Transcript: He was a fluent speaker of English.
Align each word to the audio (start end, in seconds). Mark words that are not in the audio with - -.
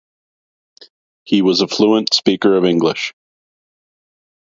He 1.25 1.43
was 1.43 1.61
a 1.61 1.67
fluent 1.67 2.11
speaker 2.15 2.57
of 2.57 2.65
English. 2.65 3.13